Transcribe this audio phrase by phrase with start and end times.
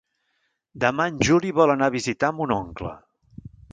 [0.83, 2.95] Demà en Juli vol anar a visitar mon oncle.